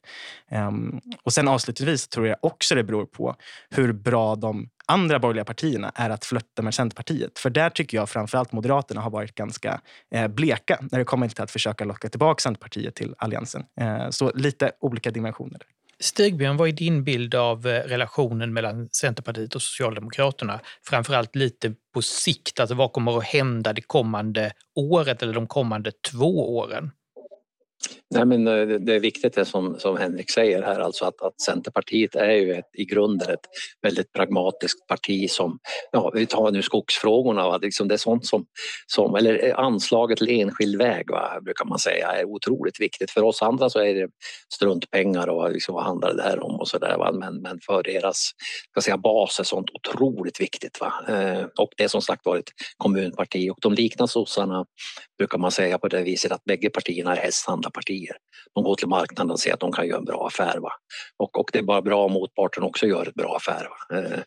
[0.49, 3.35] Ehm, och sen avslutningsvis tror jag också det beror på
[3.69, 7.39] hur bra de andra borgerliga partierna är att flörta med Centerpartiet.
[7.39, 11.41] För där tycker jag framförallt Moderaterna har varit ganska eh, bleka när det kommer till
[11.41, 13.63] att försöka locka tillbaka Centerpartiet till Alliansen.
[13.81, 15.61] Eh, så lite olika dimensioner.
[16.01, 20.59] Stigbjörn, vad är din bild av eh, relationen mellan Centerpartiet och Socialdemokraterna?
[20.83, 25.91] Framförallt lite på sikt, alltså vad kommer att hända det kommande året eller de kommande
[26.11, 26.91] två åren?
[28.13, 31.41] Nej, men eh, det är viktigt det som, som Henrik säger här, alltså att, att
[31.41, 33.45] Centerpartiet är ju ett, i grunden ett
[33.81, 35.59] väldigt pragmatiskt parti som,
[35.91, 37.57] ja vi tar nu skogsfrågorna, va?
[37.57, 38.45] Liksom det är sånt som,
[38.87, 41.39] som, eller eh, anslaget till enskild väg va?
[41.41, 43.11] brukar man säga är otroligt viktigt.
[43.11, 44.09] För oss andra så är det
[44.53, 47.11] struntpengar och liksom, vad handlar det här om och sådär.
[47.13, 48.31] Men, men för deras
[48.71, 50.81] ska säga, bas är sånt otroligt viktigt.
[50.81, 50.93] Va?
[51.07, 54.65] Eh, och det är som sagt var ett kommunparti och de liknar sossarna
[55.17, 58.00] brukar man säga på det viset att bägge partierna är hästhandlarpartier.
[58.53, 60.59] De går till marknaden och ser att de kan göra en bra affär.
[60.59, 60.71] Va?
[61.17, 63.67] Och, och det är bara bra om motparten också gör en bra affär.
[63.69, 63.97] Va?
[63.97, 64.19] Eh,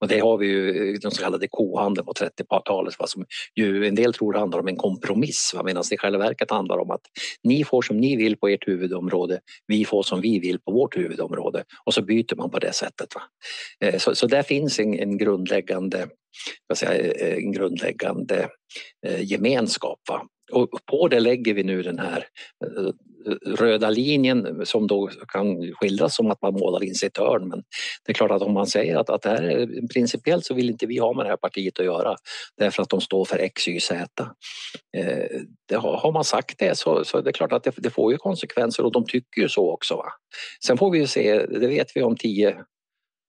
[0.00, 3.94] och det har vi ju eh, den så kallade kohandeln på 30-talet som ju en
[3.94, 5.62] del tror handlar om en kompromiss va?
[5.62, 7.02] medan det i själva verket handlar om att
[7.42, 10.96] ni får som ni vill på ert huvudområde, vi får som vi vill på vårt
[10.96, 13.08] huvudområde och så byter man på det sättet.
[13.14, 13.22] Va?
[13.86, 16.06] Eh, så, så där finns en, en grundläggande
[16.74, 18.48] säga, eh, en grundläggande
[19.06, 19.98] eh, gemenskap.
[20.08, 20.22] Va?
[20.52, 22.26] Och på det lägger vi nu den här
[22.64, 22.92] eh,
[23.46, 27.48] röda linjen som då kan skildras som att man målar in sig i ett hörn.
[27.48, 27.62] Men
[28.06, 30.70] det är klart att om man säger att, att det här är, principiellt så vill
[30.70, 32.16] inte vi ha med det här partiet att göra
[32.58, 34.06] därför att de står för X, Y, Z.
[34.96, 37.90] Eh, det har, har, man sagt det så, så det är klart att det, det,
[37.90, 39.96] får ju konsekvenser och de tycker ju så också.
[39.96, 40.12] Va?
[40.66, 42.56] Sen får vi ju se, det vet vi om 10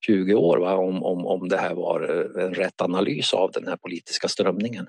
[0.05, 3.67] 20 år va, om, om, om det här var eh, en rätt analys av den
[3.67, 4.87] här politiska strömningen.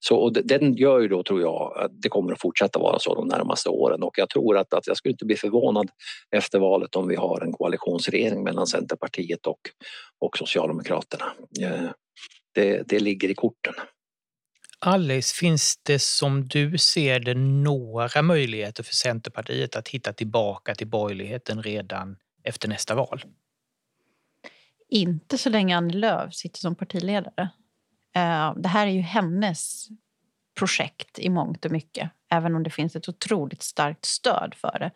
[0.00, 3.14] Så, och den gör ju då, tror jag, att det kommer att fortsätta vara så
[3.14, 5.90] de närmaste åren och jag tror att, att jag skulle inte bli förvånad
[6.36, 9.60] efter valet om vi har en koalitionsregering mellan Centerpartiet och,
[10.20, 11.24] och Socialdemokraterna.
[11.62, 11.90] Eh,
[12.54, 13.74] det, det ligger i korten.
[14.78, 20.86] Alice, finns det som du ser det några möjligheter för Centerpartiet att hitta tillbaka till
[20.86, 23.22] borgerligheten redan efter nästa val?
[24.94, 27.48] Inte så länge Annie Lööf sitter som partiledare.
[28.16, 29.88] Eh, det här är ju hennes
[30.58, 32.10] projekt i mångt och mycket.
[32.30, 34.90] Även om det finns ett otroligt starkt stöd för det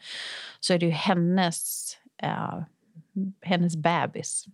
[0.61, 2.63] så är det ju hennes, eh,
[3.43, 4.47] hennes bebis.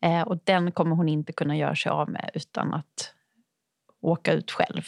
[0.00, 3.14] Eh, och den kommer hon inte kunna göra sig av med utan att
[4.00, 4.82] åka ut själv.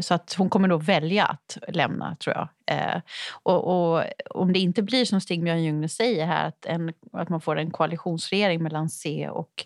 [0.00, 2.48] Så att hon kommer då välja att lämna, tror jag.
[2.66, 3.00] Eh,
[3.42, 7.40] och, och, om det inte blir som Stig-Björn Ljungner säger här, att, en, att man
[7.40, 9.64] får en koalitionsregering mellan C och,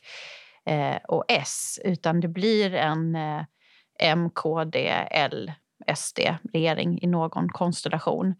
[0.66, 3.42] eh, och S, utan det blir en eh,
[4.00, 5.52] M, KD, L,
[5.96, 8.34] SD-regering i någon konstellation,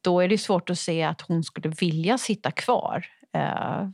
[0.00, 3.06] då är det svårt att se att hon skulle vilja sitta kvar.
[3.34, 3.88] Eh,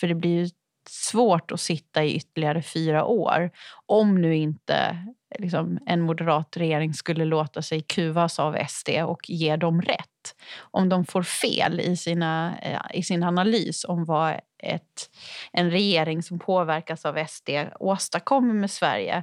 [0.00, 0.50] för det blir ju
[0.88, 3.50] svårt att sitta i ytterligare fyra år
[3.86, 5.06] om nu inte
[5.38, 10.34] liksom, en moderat regering skulle låta sig kuvas av SD och ge dem rätt.
[10.58, 15.10] Om de får fel i, sina, eh, i sin analys om vad ett,
[15.52, 19.22] en regering som påverkas av SD åstadkommer med Sverige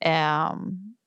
[0.00, 0.54] eh,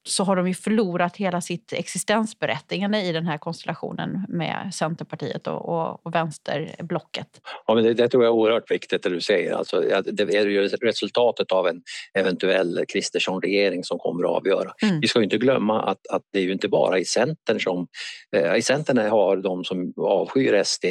[0.04, 5.70] så har de ju förlorat hela sitt existensberättigande i den här konstellationen med Centerpartiet och,
[5.70, 7.28] och, och vänsterblocket.
[7.68, 9.54] Ja, men det, det, tror jag är oerhört viktigt det du säger.
[9.54, 11.82] Alltså, det är ju resultatet av en
[12.14, 14.72] eventuell Kristersson-regering som kommer att avgöra.
[14.84, 15.00] Mm.
[15.00, 17.88] Vi ska inte glömma att, att det är ju inte bara i Centern som...
[18.36, 20.86] Eh, I Centern har de som avskyr SD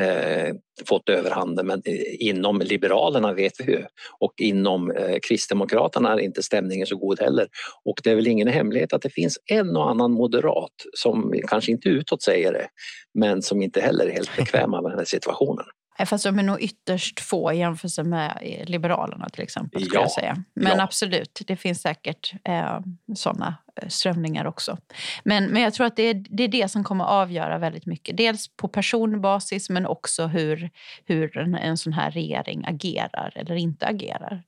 [0.00, 0.54] eh,
[0.86, 3.84] fått överhanden men eh, inom Liberalerna vet vi ju
[4.18, 7.48] och inom eh, Kristdemokraterna är inte stämningen så god heller.
[7.84, 11.72] Och det är väl ingen hemlighet att det finns en och annan moderat som kanske
[11.72, 12.68] inte utåt säger det
[13.14, 15.64] men som inte heller är helt bekväma med den här situationen.
[16.06, 19.82] Fast de är nog ytterst få i jämförelse med Liberalerna till exempel.
[19.84, 20.44] Ja, jag säga.
[20.54, 20.82] Men ja.
[20.82, 22.80] absolut, det finns säkert eh,
[23.14, 24.78] sådana eh, strömningar också.
[25.24, 28.16] Men, men jag tror att det är, det är det som kommer avgöra väldigt mycket.
[28.16, 30.70] Dels på personbasis men också hur,
[31.04, 34.42] hur en, en sån här regering agerar eller inte agerar.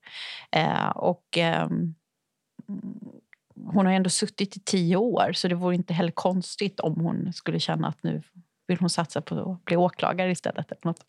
[0.51, 1.39] Eh, och...
[1.39, 1.69] Eh,
[3.67, 7.33] hon har ändå suttit i tio år så det vore inte heller konstigt om hon
[7.33, 8.23] skulle känna att nu
[8.71, 10.73] vill hon satsa på att bli åklagare istället.
[10.73, 11.01] Eller något.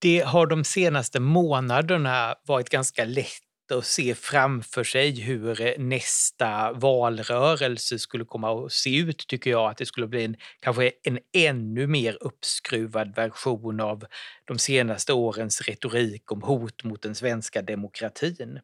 [0.00, 7.98] Det har de senaste månaderna varit ganska lätt att se framför sig hur nästa valrörelse
[7.98, 9.70] skulle komma att se ut, tycker jag.
[9.70, 14.04] Att det skulle bli en, kanske en ännu mer uppskruvad version av
[14.44, 18.60] de senaste årens retorik om hot mot den svenska demokratin.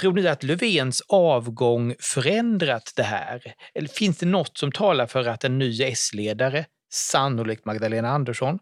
[0.00, 3.54] Tror ni att Löfvens avgång förändrat det här?
[3.74, 8.58] Eller finns det något som talar för att en ny S-ledare, sannolikt Magdalena Andersson,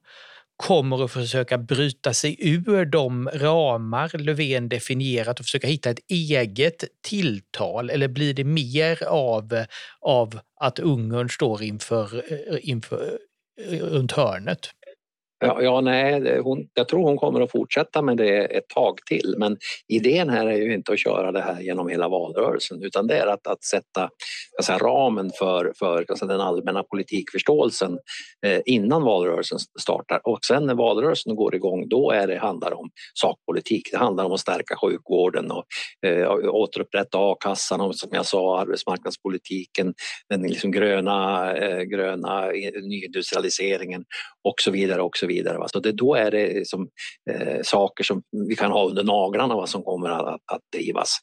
[0.56, 6.84] kommer att försöka bryta sig ur de ramar Löfven definierat och försöka hitta ett eget
[7.02, 7.90] tilltal?
[7.90, 9.64] Eller blir det mer av,
[10.00, 13.18] av att Ungern står inför, eh, inför,
[13.70, 14.70] eh, runt hörnet?
[15.42, 19.34] Ja, ja nej, hon, jag tror hon kommer att fortsätta med det ett tag till
[19.38, 19.56] men
[19.88, 23.26] idén här är ju inte att köra det här genom hela valrörelsen utan det är
[23.26, 24.08] att, att sätta
[24.64, 27.98] säga, ramen för, för alltså, den allmänna politikförståelsen
[28.46, 32.76] eh, innan valrörelsen startar och sen när valrörelsen går igång då är det, handlar det
[32.76, 33.88] om sakpolitik.
[33.92, 35.64] Det handlar om att stärka sjukvården och
[36.06, 39.94] eh, återupprätta a-kassan och som jag sa arbetsmarknadspolitiken,
[40.28, 42.46] den liksom gröna, eh, gröna
[42.82, 44.04] nyindustrialiseringen
[44.44, 45.29] och så vidare och så vidare.
[45.58, 45.68] Va?
[45.68, 46.88] Så det, då är det som,
[47.30, 51.16] eh, saker som vi kan ha under naglarna va, som kommer att, att drivas.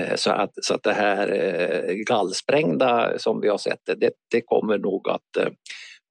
[0.00, 4.40] Eh, så, att, så att det här eh, gallsprängda som vi har sett det, det
[4.40, 5.48] kommer nog att eh,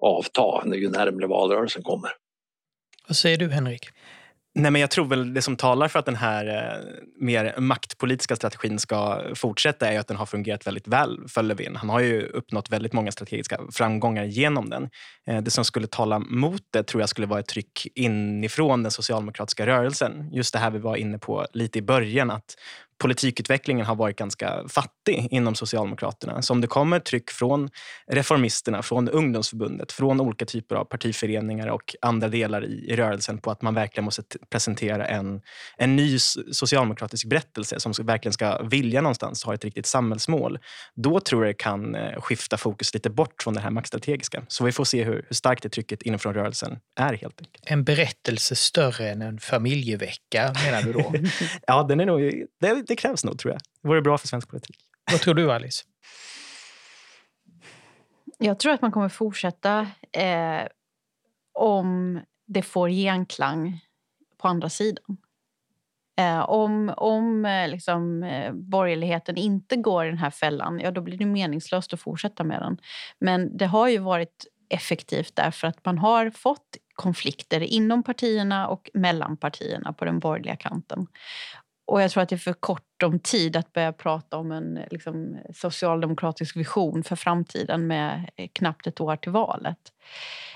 [0.03, 2.11] avta ju närmare valrörelsen kommer.
[3.07, 3.89] Vad säger du Henrik?
[4.59, 6.85] Nej, men jag tror väl det som talar för att den här eh,
[7.19, 11.75] mer maktpolitiska strategin ska fortsätta är att den har fungerat väldigt väl för Löfven.
[11.75, 14.89] Han har ju uppnått väldigt många strategiska framgångar genom den.
[15.27, 18.91] Eh, det som skulle tala mot det tror jag skulle vara ett tryck inifrån den
[18.91, 20.29] socialdemokratiska rörelsen.
[20.33, 22.55] Just det här vi var inne på lite i början, att
[22.99, 26.41] politikutvecklingen har varit ganska fattig inom Socialdemokraterna.
[26.41, 27.69] Så om det kommer tryck från
[28.07, 33.51] reformisterna, från ungdomsförbundet, från olika typer av partiföreningar och andra delar i, i rörelsen på
[33.51, 35.41] att man verkligen måste presentera en,
[35.77, 36.19] en ny
[36.51, 40.59] socialdemokratisk berättelse som verkligen ska vilja någonstans ha ett riktigt samhällsmål.
[40.95, 44.43] Då tror jag det kan eh, skifta fokus lite bort från det här maktstrategiska.
[44.47, 47.63] Så vi får se hur, hur starkt det trycket inifrån rörelsen är helt enkelt.
[47.65, 51.13] En berättelse större än en familjevecka menar du då?
[51.67, 52.19] ja, den är nog,
[52.61, 53.61] det, det krävs nog, tror jag.
[53.81, 54.77] Det vore bra för svensk politik.
[55.11, 55.85] Vad tror du, Alice?
[58.37, 60.67] Jag tror att man kommer fortsätta eh,
[61.53, 63.79] om det får genklang
[64.37, 65.17] på andra sidan.
[66.19, 71.01] Eh, om om eh, liksom, eh, borgerligheten inte går i den här fällan, ja då
[71.01, 72.77] blir det meningslöst att fortsätta med den.
[73.19, 78.89] Men det har ju varit effektivt därför att man har fått konflikter inom partierna och
[78.93, 81.07] mellan partierna på den borgerliga kanten.
[81.89, 84.79] Och jag tror att det är för kort om tid att börja prata om en
[84.91, 89.93] liksom, socialdemokratisk vision för framtiden med eh, knappt ett år till valet.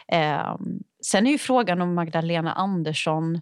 [0.07, 0.57] Eh,
[1.03, 3.41] sen är ju frågan om Magdalena Andersson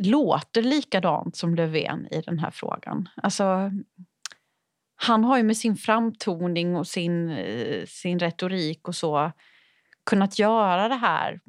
[0.00, 3.08] låter likadant som Löfven i den här frågan.
[3.16, 3.70] Alltså,
[4.96, 9.32] han har ju med sin framtoning och sin, eh, sin retorik och så
[10.06, 11.40] kunnat göra det här.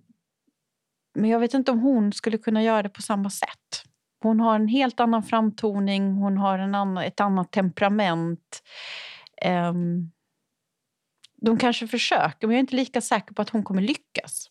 [1.16, 3.93] Men jag vet inte om hon skulle kunna göra det på samma sätt.
[4.24, 8.64] Hon har en helt annan framtoning, hon har en annan, ett annat temperament.
[9.46, 10.12] Um,
[11.42, 14.50] de kanske försöker, men jag är inte lika säker på att hon kommer lyckas.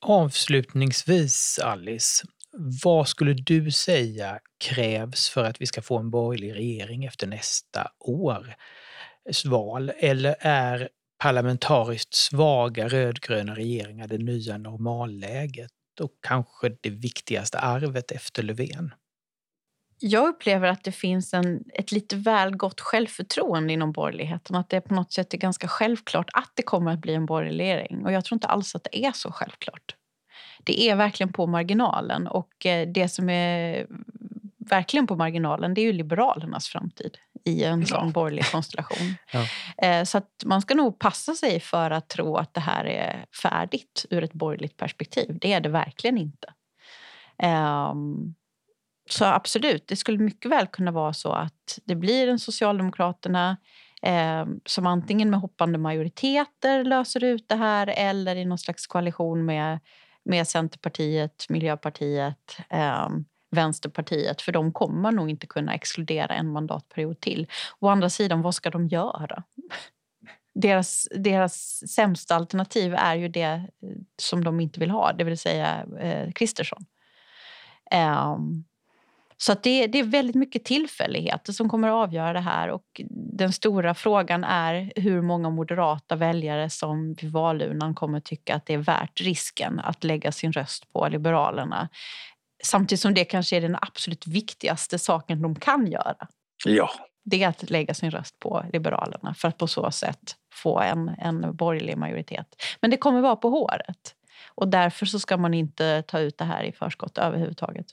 [0.00, 2.26] Avslutningsvis, Alice.
[2.84, 7.90] Vad skulle du säga krävs för att vi ska få en borgerlig regering efter nästa
[8.00, 9.92] års val?
[9.98, 10.88] Eller är
[11.18, 15.70] parlamentariskt svaga rödgröna regeringar det nya normalläget?
[16.00, 18.94] Och kanske det viktigaste arvet efter Löfven?
[19.98, 24.56] Jag upplever att det finns en, ett lite väl gott självförtroende inom borgerligheten.
[24.56, 27.64] Att det på något sätt är ganska självklart att det kommer att bli en borgerlig
[27.64, 28.04] regering.
[28.04, 29.96] Och jag tror inte alls att det är så självklart.
[30.64, 32.26] Det är verkligen på marginalen.
[32.26, 33.86] Och eh, det som är
[34.58, 39.14] verkligen på marginalen det är ju Liberalernas framtid i en sån borgerlig konstellation.
[39.32, 39.46] Ja.
[39.88, 43.24] Eh, så att man ska nog passa sig för att tro att det här är
[43.42, 45.38] färdigt ur ett borgerligt perspektiv.
[45.40, 46.52] Det är det verkligen inte.
[47.38, 48.34] Ehm,
[49.10, 53.56] så absolut, det skulle mycket väl kunna vara så att det blir en Socialdemokraterna
[54.02, 59.44] eh, som antingen med hoppande majoriteter löser ut det här eller i någon slags koalition
[59.44, 59.80] med,
[60.24, 63.08] med Centerpartiet, Miljöpartiet eh,
[63.54, 67.46] Vänsterpartiet för de kommer nog inte kunna exkludera en mandatperiod till.
[67.78, 69.42] Å andra sidan, vad ska de göra?
[70.54, 73.62] Deras, deras sämsta alternativ är ju det eh,
[74.22, 76.84] som de inte vill ha, det vill säga eh, Kristersson.
[77.94, 78.64] Um,
[79.36, 82.68] Så att det, det är väldigt mycket tillfälligheter som kommer att avgöra det här.
[82.70, 88.54] Och den stora frågan är hur många moderata väljare som vid valurnan kommer att tycka
[88.54, 91.88] att det är värt risken att lägga sin röst på Liberalerna.
[92.64, 96.28] Samtidigt som det kanske är den absolut viktigaste saken de kan göra.
[96.64, 96.90] Ja.
[97.24, 101.08] Det är att lägga sin röst på Liberalerna för att på så sätt få en,
[101.08, 102.46] en borgerlig majoritet.
[102.80, 104.14] Men det kommer vara på håret.
[104.54, 107.86] Och därför så ska man inte ta ut det här i förskott överhuvudtaget.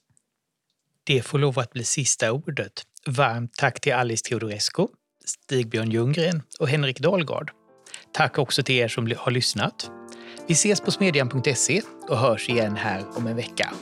[1.03, 2.83] Det får lov att bli sista ordet.
[3.05, 4.87] Varmt tack till Alice Teodorescu,
[5.25, 7.51] Stigbjörn Ljunggren och Henrik Dahlgard.
[8.13, 9.91] Tack också till er som har lyssnat.
[10.47, 13.73] Vi ses på smedjan.se och hörs igen här om en vecka.